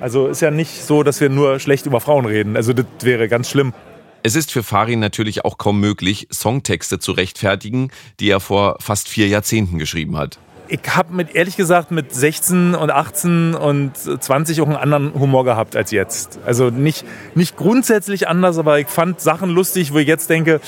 Also, 0.00 0.28
ist 0.28 0.42
ja 0.42 0.50
nicht 0.50 0.84
so, 0.84 1.02
dass 1.02 1.20
wir 1.20 1.28
nur 1.28 1.60
schlecht 1.60 1.86
über 1.86 2.00
Frauen 2.00 2.26
reden. 2.26 2.56
Also, 2.56 2.72
das 2.72 2.86
wäre 3.02 3.28
ganz 3.28 3.48
schlimm. 3.48 3.72
Es 4.22 4.34
ist 4.34 4.50
für 4.50 4.62
Farin 4.62 4.98
natürlich 4.98 5.44
auch 5.44 5.58
kaum 5.58 5.78
möglich, 5.78 6.26
Songtexte 6.32 6.98
zu 6.98 7.12
rechtfertigen, 7.12 7.90
die 8.18 8.30
er 8.30 8.40
vor 8.40 8.76
fast 8.80 9.08
vier 9.08 9.28
Jahrzehnten 9.28 9.78
geschrieben 9.78 10.16
hat. 10.16 10.38
Ich 10.70 10.80
habe 10.94 11.14
mit 11.14 11.34
ehrlich 11.34 11.56
gesagt 11.56 11.92
mit 11.92 12.12
16 12.12 12.74
und 12.74 12.90
18 12.90 13.54
und 13.54 13.96
20 13.96 14.60
auch 14.60 14.66
einen 14.66 14.76
anderen 14.76 15.14
Humor 15.14 15.44
gehabt 15.44 15.76
als 15.76 15.92
jetzt. 15.92 16.38
Also 16.44 16.68
nicht, 16.68 17.06
nicht 17.34 17.56
grundsätzlich 17.56 18.28
anders, 18.28 18.58
aber 18.58 18.78
ich 18.78 18.88
fand 18.88 19.20
Sachen 19.20 19.48
lustig, 19.48 19.94
wo 19.94 19.98
ich 19.98 20.06
jetzt 20.06 20.28
denke, 20.28 20.60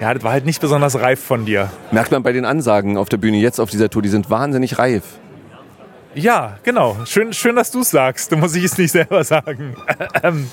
ja, 0.00 0.14
das 0.14 0.22
war 0.22 0.30
halt 0.30 0.46
nicht 0.46 0.60
besonders 0.60 1.00
reif 1.00 1.20
von 1.20 1.44
dir. 1.44 1.72
Merkt 1.90 2.12
man 2.12 2.22
bei 2.22 2.32
den 2.32 2.44
Ansagen 2.44 2.96
auf 2.96 3.08
der 3.08 3.16
Bühne 3.16 3.38
jetzt 3.38 3.58
auf 3.58 3.70
dieser 3.70 3.90
Tour, 3.90 4.02
die 4.02 4.10
sind 4.10 4.30
wahnsinnig 4.30 4.78
reif. 4.78 5.18
Ja, 6.14 6.58
genau. 6.62 6.96
Schön, 7.04 7.32
schön 7.32 7.56
dass 7.56 7.70
du 7.70 7.80
es 7.80 7.90
sagst. 7.90 8.32
Da 8.32 8.36
muss 8.36 8.54
ich 8.54 8.64
es 8.64 8.78
nicht 8.78 8.90
selber 8.90 9.22
sagen. 9.24 9.76
Ähm. 10.22 10.48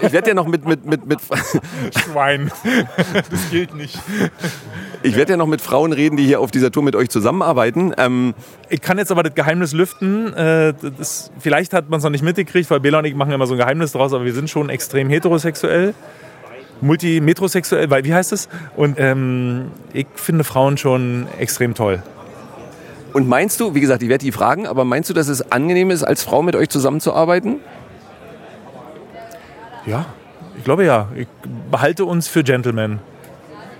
Ich 0.00 0.12
werde 0.12 0.28
ja 0.28 0.34
noch 0.34 0.46
mit, 0.46 0.66
mit, 0.66 0.86
mit, 0.86 1.06
mit 1.06 1.20
Schwein. 1.98 2.50
Das 3.30 3.50
gilt 3.50 3.74
nicht. 3.74 3.98
Ich 5.02 5.16
werde 5.16 5.32
ja 5.32 5.36
noch 5.36 5.46
mit 5.46 5.60
Frauen 5.60 5.92
reden, 5.92 6.16
die 6.16 6.24
hier 6.24 6.40
auf 6.40 6.50
dieser 6.50 6.70
Tour 6.70 6.82
mit 6.82 6.96
euch 6.96 7.10
zusammenarbeiten. 7.10 7.94
Ähm 7.98 8.34
ich 8.68 8.80
kann 8.80 8.98
jetzt 8.98 9.10
aber 9.10 9.22
das 9.22 9.34
Geheimnis 9.34 9.72
lüften. 9.72 10.32
Äh, 10.32 10.74
das, 10.98 11.30
vielleicht 11.38 11.72
hat 11.72 11.90
man 11.90 11.98
es 11.98 12.04
noch 12.04 12.10
nicht 12.10 12.24
mitgekriegt, 12.24 12.70
weil 12.70 12.80
Bela 12.80 12.98
und 13.00 13.04
ich 13.04 13.14
machen 13.14 13.32
immer 13.32 13.46
so 13.46 13.54
ein 13.54 13.58
Geheimnis 13.58 13.92
draus, 13.92 14.12
aber 14.12 14.24
wir 14.24 14.32
sind 14.32 14.48
schon 14.48 14.70
extrem 14.70 15.10
heterosexuell. 15.10 15.94
Multimetrosexuell, 16.80 17.90
weil 17.90 18.04
wie 18.04 18.14
heißt 18.14 18.32
es? 18.32 18.48
Und 18.76 18.98
ähm, 18.98 19.70
ich 19.92 20.06
finde 20.14 20.44
Frauen 20.44 20.76
schon 20.76 21.26
extrem 21.38 21.74
toll. 21.74 22.02
Und 23.16 23.28
meinst 23.28 23.60
du, 23.60 23.74
wie 23.74 23.80
gesagt, 23.80 24.02
ich 24.02 24.10
werde 24.10 24.26
die 24.26 24.30
fragen, 24.30 24.66
aber 24.66 24.84
meinst 24.84 25.08
du, 25.08 25.14
dass 25.14 25.28
es 25.28 25.50
angenehm 25.50 25.90
ist, 25.90 26.04
als 26.04 26.22
Frau 26.22 26.42
mit 26.42 26.54
euch 26.54 26.68
zusammenzuarbeiten? 26.68 27.60
Ja, 29.86 30.04
ich 30.58 30.64
glaube 30.64 30.84
ja. 30.84 31.08
Ich 31.16 31.26
behalte 31.70 32.04
uns 32.04 32.28
für 32.28 32.44
Gentlemen 32.44 32.98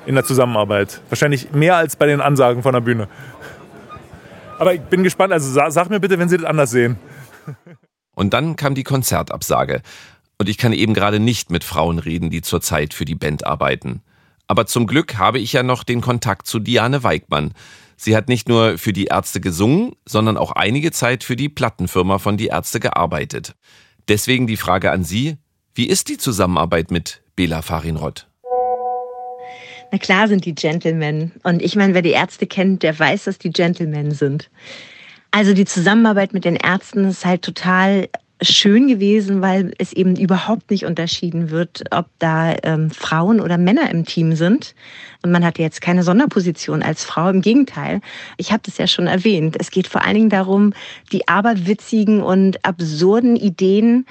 in 0.06 0.14
der 0.14 0.24
Zusammenarbeit. 0.24 1.02
Wahrscheinlich 1.10 1.52
mehr 1.52 1.76
als 1.76 1.96
bei 1.96 2.06
den 2.06 2.22
Ansagen 2.22 2.62
von 2.62 2.72
der 2.72 2.80
Bühne. 2.80 3.08
Aber 4.58 4.72
ich 4.72 4.80
bin 4.80 5.02
gespannt. 5.02 5.34
Also 5.34 5.52
sag 5.68 5.90
mir 5.90 6.00
bitte, 6.00 6.18
wenn 6.18 6.30
Sie 6.30 6.38
das 6.38 6.46
anders 6.46 6.70
sehen. 6.70 6.96
Und 8.14 8.32
dann 8.32 8.56
kam 8.56 8.74
die 8.74 8.84
Konzertabsage. 8.84 9.82
Und 10.38 10.48
ich 10.48 10.56
kann 10.56 10.72
eben 10.72 10.94
gerade 10.94 11.20
nicht 11.20 11.50
mit 11.50 11.62
Frauen 11.62 11.98
reden, 11.98 12.30
die 12.30 12.40
zurzeit 12.40 12.94
für 12.94 13.04
die 13.04 13.14
Band 13.14 13.46
arbeiten. 13.46 14.00
Aber 14.46 14.64
zum 14.64 14.86
Glück 14.86 15.18
habe 15.18 15.40
ich 15.40 15.52
ja 15.52 15.62
noch 15.62 15.84
den 15.84 16.00
Kontakt 16.00 16.46
zu 16.46 16.58
Diane 16.58 17.02
Weigmann. 17.02 17.52
Sie 17.96 18.14
hat 18.14 18.28
nicht 18.28 18.48
nur 18.48 18.78
für 18.78 18.92
die 18.92 19.06
Ärzte 19.06 19.40
gesungen, 19.40 19.92
sondern 20.06 20.36
auch 20.36 20.52
einige 20.52 20.92
Zeit 20.92 21.24
für 21.24 21.36
die 21.36 21.48
Plattenfirma 21.48 22.18
von 22.18 22.36
die 22.36 22.48
Ärzte 22.48 22.78
gearbeitet. 22.78 23.54
Deswegen 24.08 24.46
die 24.46 24.56
Frage 24.56 24.90
an 24.92 25.02
Sie, 25.02 25.36
wie 25.74 25.86
ist 25.86 26.08
die 26.08 26.18
Zusammenarbeit 26.18 26.90
mit 26.90 27.22
Bela 27.34 27.62
Farinrod? 27.62 28.28
Na 29.92 29.98
klar 29.98 30.28
sind 30.28 30.44
die 30.44 30.54
Gentlemen. 30.54 31.32
Und 31.42 31.62
ich 31.62 31.76
meine, 31.76 31.94
wer 31.94 32.02
die 32.02 32.10
Ärzte 32.10 32.46
kennt, 32.46 32.82
der 32.82 32.98
weiß, 32.98 33.24
dass 33.24 33.38
die 33.38 33.50
Gentlemen 33.50 34.10
sind. 34.10 34.50
Also 35.30 35.54
die 35.54 35.64
Zusammenarbeit 35.64 36.32
mit 36.32 36.44
den 36.44 36.56
Ärzten 36.56 37.04
ist 37.04 37.24
halt 37.24 37.42
total 37.42 38.08
schön 38.42 38.86
gewesen, 38.86 39.40
weil 39.40 39.72
es 39.78 39.92
eben 39.92 40.14
überhaupt 40.16 40.70
nicht 40.70 40.84
unterschieden 40.84 41.50
wird, 41.50 41.84
ob 41.90 42.06
da 42.18 42.54
ähm, 42.62 42.90
Frauen 42.90 43.40
oder 43.40 43.56
Männer 43.56 43.90
im 43.90 44.04
Team 44.04 44.34
sind. 44.34 44.74
Und 45.22 45.32
man 45.32 45.44
hat 45.44 45.58
jetzt 45.58 45.80
keine 45.80 46.02
Sonderposition 46.02 46.82
als 46.82 47.04
Frau. 47.04 47.30
Im 47.30 47.40
Gegenteil, 47.40 48.00
ich 48.36 48.52
habe 48.52 48.62
das 48.64 48.76
ja 48.78 48.86
schon 48.86 49.06
erwähnt. 49.06 49.56
Es 49.58 49.70
geht 49.70 49.86
vor 49.86 50.04
allen 50.04 50.14
Dingen 50.14 50.30
darum, 50.30 50.74
die 51.12 51.28
aberwitzigen 51.28 52.22
und 52.22 52.64
absurden 52.64 53.36
Ideen 53.36 54.06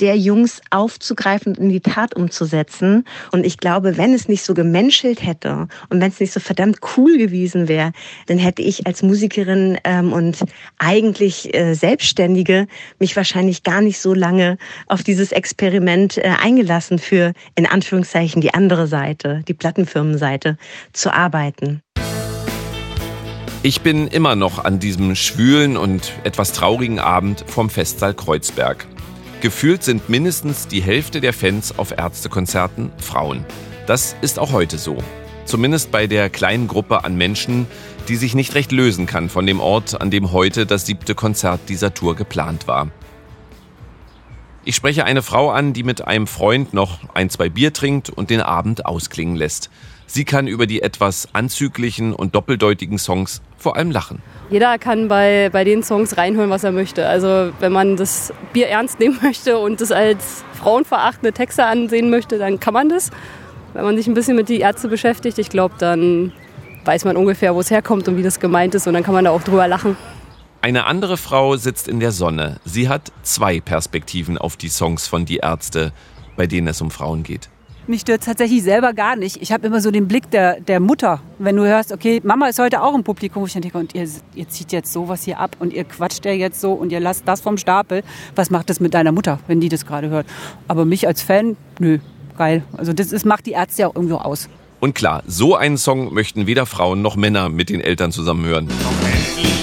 der 0.00 0.16
Jungs 0.16 0.60
aufzugreifen 0.70 1.54
und 1.56 1.64
in 1.64 1.68
die 1.70 1.80
Tat 1.80 2.14
umzusetzen. 2.14 3.04
Und 3.32 3.46
ich 3.46 3.58
glaube, 3.58 3.96
wenn 3.96 4.14
es 4.14 4.28
nicht 4.28 4.42
so 4.42 4.54
gemenschelt 4.54 5.24
hätte 5.24 5.68
und 5.88 6.00
wenn 6.00 6.10
es 6.10 6.20
nicht 6.20 6.32
so 6.32 6.40
verdammt 6.40 6.78
cool 6.96 7.16
gewesen 7.18 7.68
wäre, 7.68 7.92
dann 8.26 8.38
hätte 8.38 8.62
ich 8.62 8.86
als 8.86 9.02
Musikerin 9.02 9.78
ähm, 9.84 10.12
und 10.12 10.38
eigentlich 10.78 11.54
äh, 11.54 11.74
Selbstständige 11.74 12.66
mich 12.98 13.16
wahrscheinlich 13.16 13.62
gar 13.62 13.80
nicht 13.80 13.98
so 13.98 14.14
lange 14.14 14.58
auf 14.86 15.02
dieses 15.02 15.32
Experiment 15.32 16.18
äh, 16.18 16.32
eingelassen 16.42 16.98
für 16.98 17.32
in 17.54 17.66
Anführungszeichen 17.66 18.40
die 18.40 18.54
andere 18.54 18.86
Seite, 18.86 19.42
die 19.48 19.54
Plattenfirmenseite 19.54 20.56
zu 20.92 21.12
arbeiten. 21.12 21.82
Ich 23.62 23.80
bin 23.80 24.06
immer 24.06 24.36
noch 24.36 24.64
an 24.64 24.78
diesem 24.78 25.16
schwülen 25.16 25.76
und 25.76 26.12
etwas 26.22 26.52
traurigen 26.52 27.00
Abend 27.00 27.44
vom 27.48 27.68
Festsaal 27.68 28.14
Kreuzberg. 28.14 28.86
Gefühlt 29.42 29.82
sind 29.82 30.08
mindestens 30.08 30.66
die 30.66 30.82
Hälfte 30.82 31.20
der 31.20 31.34
Fans 31.34 31.78
auf 31.78 31.92
Ärztekonzerten 31.96 32.90
Frauen. 32.96 33.44
Das 33.86 34.16
ist 34.22 34.38
auch 34.38 34.52
heute 34.52 34.78
so. 34.78 34.96
Zumindest 35.44 35.90
bei 35.90 36.06
der 36.06 36.30
kleinen 36.30 36.68
Gruppe 36.68 37.04
an 37.04 37.16
Menschen, 37.16 37.66
die 38.08 38.16
sich 38.16 38.34
nicht 38.34 38.54
recht 38.54 38.72
lösen 38.72 39.04
kann 39.04 39.28
von 39.28 39.46
dem 39.46 39.60
Ort, 39.60 40.00
an 40.00 40.10
dem 40.10 40.32
heute 40.32 40.64
das 40.64 40.86
siebte 40.86 41.14
Konzert 41.14 41.60
dieser 41.68 41.92
Tour 41.92 42.16
geplant 42.16 42.66
war. 42.66 42.88
Ich 44.64 44.74
spreche 44.74 45.04
eine 45.04 45.22
Frau 45.22 45.50
an, 45.50 45.74
die 45.74 45.84
mit 45.84 46.06
einem 46.06 46.26
Freund 46.26 46.72
noch 46.72 46.98
ein, 47.14 47.28
zwei 47.28 47.50
Bier 47.50 47.72
trinkt 47.72 48.08
und 48.08 48.30
den 48.30 48.40
Abend 48.40 48.86
ausklingen 48.86 49.36
lässt. 49.36 49.70
Sie 50.06 50.24
kann 50.24 50.46
über 50.46 50.66
die 50.66 50.82
etwas 50.82 51.28
anzüglichen 51.32 52.14
und 52.14 52.34
doppeldeutigen 52.34 52.98
Songs 52.98 53.42
vor 53.58 53.76
allem 53.76 53.90
lachen. 53.90 54.22
Jeder 54.50 54.78
kann 54.78 55.08
bei, 55.08 55.50
bei 55.52 55.64
den 55.64 55.82
Songs 55.82 56.16
reinholen, 56.16 56.50
was 56.50 56.62
er 56.62 56.72
möchte. 56.72 57.06
Also 57.08 57.52
wenn 57.58 57.72
man 57.72 57.96
das 57.96 58.32
Bier 58.52 58.68
ernst 58.68 59.00
nehmen 59.00 59.18
möchte 59.22 59.58
und 59.58 59.80
das 59.80 59.90
als 59.90 60.44
frauenverachtende 60.54 61.32
Texte 61.32 61.64
ansehen 61.64 62.10
möchte, 62.10 62.38
dann 62.38 62.60
kann 62.60 62.74
man 62.74 62.88
das. 62.88 63.10
Wenn 63.74 63.84
man 63.84 63.96
sich 63.96 64.06
ein 64.06 64.14
bisschen 64.14 64.36
mit 64.36 64.48
die 64.48 64.60
Ärzte 64.60 64.88
beschäftigt, 64.88 65.38
ich 65.38 65.48
glaube, 65.48 65.74
dann 65.78 66.32
weiß 66.84 67.04
man 67.04 67.16
ungefähr, 67.16 67.54
wo 67.54 67.60
es 67.60 67.70
herkommt 67.70 68.06
und 68.08 68.16
wie 68.16 68.22
das 68.22 68.38
gemeint 68.38 68.74
ist 68.74 68.86
und 68.86 68.94
dann 68.94 69.02
kann 69.02 69.14
man 69.14 69.24
da 69.24 69.32
auch 69.32 69.42
drüber 69.42 69.66
lachen. 69.66 69.96
Eine 70.62 70.86
andere 70.86 71.16
Frau 71.16 71.56
sitzt 71.56 71.88
in 71.88 72.00
der 72.00 72.12
Sonne. 72.12 72.60
Sie 72.64 72.88
hat 72.88 73.12
zwei 73.22 73.60
Perspektiven 73.60 74.38
auf 74.38 74.56
die 74.56 74.68
Songs 74.68 75.06
von 75.06 75.26
Die 75.26 75.38
Ärzte, 75.38 75.92
bei 76.36 76.46
denen 76.46 76.68
es 76.68 76.80
um 76.80 76.90
Frauen 76.90 77.22
geht. 77.22 77.50
Mich 77.88 78.00
stört 78.00 78.24
tatsächlich 78.24 78.64
selber 78.64 78.92
gar 78.94 79.14
nicht. 79.14 79.40
Ich 79.40 79.52
habe 79.52 79.64
immer 79.68 79.80
so 79.80 79.92
den 79.92 80.08
Blick 80.08 80.28
der, 80.32 80.60
der 80.60 80.80
Mutter. 80.80 81.20
Wenn 81.38 81.54
du 81.54 81.64
hörst, 81.64 81.92
okay, 81.92 82.20
Mama 82.24 82.48
ist 82.48 82.58
heute 82.58 82.82
auch 82.82 82.96
im 82.96 83.04
Publikum, 83.04 83.46
ich 83.46 83.52
denke, 83.52 83.78
und 83.78 83.94
ihr, 83.94 84.08
ihr 84.34 84.48
zieht 84.48 84.72
jetzt 84.72 84.92
sowas 84.92 85.22
hier 85.22 85.38
ab 85.38 85.54
und 85.60 85.72
ihr 85.72 85.84
quatscht 85.84 86.24
ja 86.24 86.32
jetzt 86.32 86.60
so 86.60 86.72
und 86.72 86.90
ihr 86.90 86.98
lasst 86.98 87.28
das 87.28 87.40
vom 87.40 87.56
Stapel. 87.56 88.02
Was 88.34 88.50
macht 88.50 88.70
das 88.70 88.80
mit 88.80 88.92
deiner 88.92 89.12
Mutter, 89.12 89.38
wenn 89.46 89.60
die 89.60 89.68
das 89.68 89.86
gerade 89.86 90.08
hört? 90.08 90.26
Aber 90.66 90.84
mich 90.84 91.06
als 91.06 91.22
Fan, 91.22 91.56
nö, 91.78 91.98
geil. 92.36 92.64
Also 92.76 92.92
das 92.92 93.12
ist, 93.12 93.24
macht 93.24 93.46
die 93.46 93.52
Ärzte 93.52 93.82
ja 93.82 93.88
auch 93.88 93.94
irgendwo 93.94 94.16
aus. 94.16 94.48
Und 94.80 94.96
klar, 94.96 95.22
so 95.28 95.54
einen 95.54 95.78
Song 95.78 96.12
möchten 96.12 96.48
weder 96.48 96.66
Frauen 96.66 97.02
noch 97.02 97.14
Männer 97.14 97.48
mit 97.48 97.70
den 97.70 97.80
Eltern 97.80 98.10
zusammen 98.10 98.44
hören. 98.46 98.68
Endlich 98.68 99.55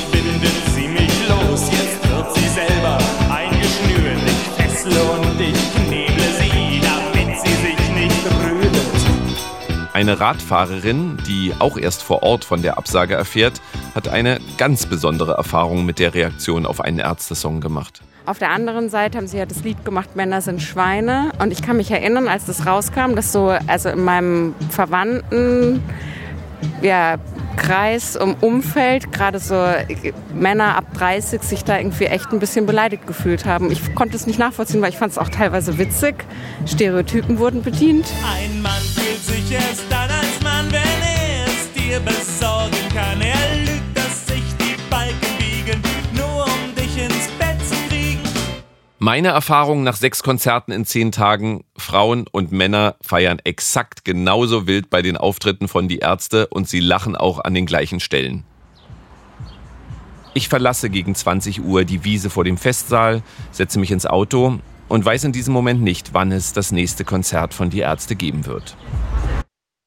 Eine 9.94 10.20
Radfahrerin, 10.20 11.20
die 11.28 11.54
auch 11.60 11.78
erst 11.78 12.02
vor 12.02 12.24
Ort 12.24 12.46
von 12.46 12.64
der 12.64 12.80
Absage 12.80 13.14
erfährt, 13.14 13.62
hat 13.94 14.08
eine 14.08 14.40
ganz 14.58 14.88
besondere 14.88 15.34
Erfahrung 15.34 15.86
mit 15.86 16.00
der 16.00 16.16
Reaktion 16.16 16.66
auf 16.66 16.82
einen 16.82 16.98
Ärztesong 16.98 17.62
gemacht. 17.62 18.02
Auf 18.26 18.40
der 18.40 18.50
anderen 18.50 18.90
Seite 18.90 19.20
haben 19.20 19.28
sie 19.28 19.38
ja 19.38 19.46
das 19.46 19.64
Lied 19.64 19.86
gemacht, 19.86 20.16
Männer 20.16 20.42
sind 20.42 20.64
Schweine. 20.64 21.32
Und 21.38 21.52
ich 21.52 21.62
kann 21.62 21.78
mich 21.78 21.92
erinnern, 21.92 22.28
als 22.28 22.46
das 22.46 22.66
rauskam, 22.66 23.14
dass 23.16 23.32
so, 23.32 23.50
also 23.68 23.90
in 23.90 24.04
meinem 24.04 24.56
Verwandten, 24.72 25.84
ja, 26.82 27.18
Kreis, 27.56 28.16
im 28.16 28.34
Umfeld, 28.42 29.12
gerade 29.12 29.38
so 29.38 29.64
Männer 30.34 30.76
ab 30.76 30.86
30 30.96 31.44
sich 31.44 31.64
da 31.64 31.78
irgendwie 31.78 32.06
echt 32.06 32.32
ein 32.32 32.40
bisschen 32.40 32.66
beleidigt 32.66 33.06
gefühlt 33.06 33.46
haben. 33.46 33.72
Ich 33.72 33.94
konnte 33.94 34.16
es 34.16 34.26
nicht 34.26 34.40
nachvollziehen, 34.40 34.82
weil 34.82 34.90
ich 34.90 34.98
fand 34.98 35.12
es 35.12 35.20
auch 35.20 35.30
teilweise 35.30 35.78
witzig. 35.78 36.16
Stereotypen 36.66 37.38
wurden 37.38 37.62
bedient. 37.62 38.08
Ein 38.26 38.62
Mann 38.64 39.03
Meine 49.06 49.28
Erfahrung 49.28 49.84
nach 49.84 49.98
sechs 49.98 50.24
Konzerten 50.24 50.72
in 50.72 50.86
zehn 50.86 51.12
Tagen, 51.12 51.66
Frauen 51.76 52.26
und 52.32 52.54
Männer 52.54 52.96
feiern 53.02 53.40
exakt 53.44 54.06
genauso 54.06 54.66
wild 54.66 54.90
bei 54.90 55.02
den 55.02 55.18
Auftritten 55.18 55.68
von 55.68 55.90
Die 55.90 55.98
Ärzte 55.98 56.48
und 56.48 56.70
sie 56.70 56.80
lachen 56.80 57.18
auch 57.18 57.40
an 57.44 57.54
den 57.54 57.66
gleichen 57.66 58.00
Stellen. 58.00 58.46
Ich 60.34 60.48
verlasse 60.48 60.90
gegen 60.90 61.16
20 61.16 61.62
Uhr 61.66 61.84
die 61.84 62.06
Wiese 62.06 62.30
vor 62.30 62.46
dem 62.46 62.56
Festsaal, 62.56 63.24
setze 63.52 63.78
mich 63.78 63.92
ins 63.92 64.06
Auto 64.06 64.60
und 64.88 65.04
weiß 65.04 65.26
in 65.26 65.34
diesem 65.34 65.54
Moment 65.54 65.82
nicht, 65.82 66.14
wann 66.14 66.32
es 66.32 66.54
das 66.54 66.72
nächste 66.72 67.04
Konzert 67.04 67.54
von 67.54 67.70
Die 67.70 67.82
Ärzte 67.82 68.16
geben 68.16 68.46
wird. 68.46 68.78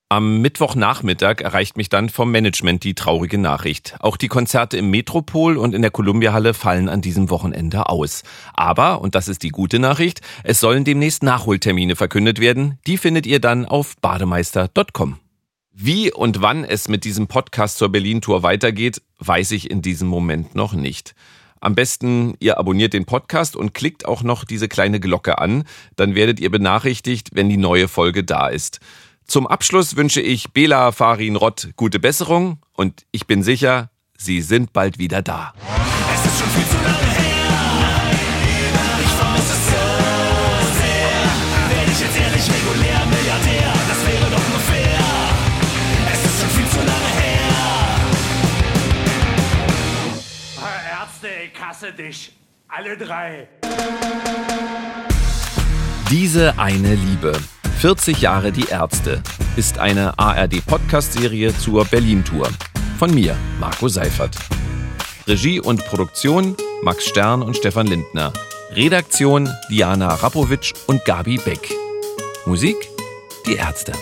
Am 0.09 0.41
Mittwochnachmittag 0.41 1.41
erreicht 1.41 1.77
mich 1.77 1.89
dann 1.89 2.11
vom 2.11 2.31
Management 2.31 2.85
die 2.85 2.95
traurige 2.95 3.39
Nachricht. 3.39 3.97
Auch 3.99 4.17
die 4.17 4.29
Konzerte 4.29 4.77
im 4.77 4.89
Metropol 4.89 5.57
und 5.57 5.75
in 5.75 5.83
der 5.83 5.91
Columbia-Halle 5.91 6.55
fallen 6.55 6.89
an 6.89 7.01
diesem 7.01 7.29
Wochenende 7.29 7.89
aus. 7.89 8.23
Aber, 8.55 9.01
und 9.01 9.17
das 9.17 9.27
ist 9.27 9.43
die 9.43 9.49
gute 9.49 9.81
Nachricht, 9.81 10.21
es 10.45 10.61
sollen 10.61 10.85
demnächst 10.85 11.25
Nachholtermine 11.25 11.97
verkündet 11.97 12.39
werden. 12.39 12.79
Die 12.87 12.99
findet 12.99 13.27
ihr 13.27 13.41
dann 13.41 13.67
auf 13.67 13.97
bademeister.com. 14.01 15.19
Wie 15.73 16.13
und 16.13 16.41
wann 16.41 16.63
es 16.63 16.89
mit 16.89 17.03
diesem 17.03 17.27
Podcast 17.27 17.77
zur 17.77 17.89
Berlin-Tour 17.89 18.45
weitergeht, 18.45 19.03
weiß 19.19 19.51
ich 19.51 19.73
in 19.73 19.83
diesem 19.83 20.07
Moment 20.07 20.55
noch 20.55 20.73
nicht. 20.73 21.17
Am 21.61 21.75
besten, 21.75 22.35
ihr 22.39 22.59
abonniert 22.59 22.93
den 22.93 23.07
Podcast 23.07 23.57
und 23.57 23.75
klickt 23.75 24.07
auch 24.07 24.23
noch 24.23 24.45
diese 24.45 24.69
kleine 24.69 25.01
Glocke 25.01 25.39
an. 25.39 25.65
Dann 25.97 26.15
werdet 26.15 26.39
ihr 26.39 26.51
benachrichtigt, 26.51 27.31
wenn 27.33 27.49
die 27.49 27.57
neue 27.57 27.89
Folge 27.89 28.23
da 28.23 28.47
ist. 28.49 28.79
Zum 29.27 29.47
Abschluss 29.49 29.97
wünsche 29.97 30.21
ich 30.21 30.53
Bela 30.53 30.93
Farin 30.93 31.35
Rott 31.35 31.71
gute 31.75 31.99
Besserung 31.99 32.59
und 32.75 33.07
ich 33.11 33.27
bin 33.27 33.43
sicher, 33.43 33.91
Sie 34.17 34.41
sind 34.41 34.73
bald 34.73 34.99
wieder 34.99 35.21
da. 35.21 35.53
Es 36.15 36.25
ist 36.27 36.39
schon 36.39 36.49
viel 36.49 36.65
zu 36.65 36.77
lange 36.77 37.11
her. 37.19 37.51
Ich 39.05 39.11
vermisse 39.11 39.53
es 39.53 39.67
so 39.67 39.73
sehr. 40.79 41.27
Werde 41.69 41.91
ich 41.91 42.01
jetzt 42.01 42.17
ehrlich 42.21 42.47
regulär 42.49 43.05
Milliardär? 43.07 43.73
Das 43.89 44.07
wäre 44.07 44.31
doch 44.31 44.49
nur 44.49 44.61
fair. 44.61 45.01
Es 46.13 46.25
ist 46.25 46.41
schon 46.41 46.51
viel 46.51 46.69
zu 46.69 46.79
lange 46.79 47.11
her. 47.21 47.51
Ärzte, 51.01 51.29
ich 51.53 51.61
hasse 51.61 51.93
dich. 51.93 52.33
Alle 52.69 52.97
drei. 52.97 53.49
Diese 56.11 56.59
eine 56.59 56.95
Liebe. 56.95 57.33
40 57.79 58.23
Jahre 58.23 58.53
die 58.53 58.69
Ärzte 58.69 59.23
ist 59.57 59.79
eine 59.79 60.19
ARD-Podcast-Serie 60.19 61.57
zur 61.59 61.85
Berlin-Tour. 61.85 62.49
Von 62.99 63.15
mir, 63.15 63.37
Marco 63.61 63.89
Seifert. 63.89 64.35
Regie 65.27 65.61
und 65.61 65.85
Produktion 65.87 66.57
Max 66.83 67.05
Stern 67.05 67.43
und 67.43 67.57
Stefan 67.57 67.87
Lindner. 67.87 68.33
Redaktion 68.73 69.51
Diana 69.71 70.15
Rapowitsch 70.15 70.73
und 70.87 71.05
Gabi 71.05 71.39
Beck. 71.39 71.71
Musik 72.47 72.77
Die 73.47 73.57
Ärzte. 73.57 73.93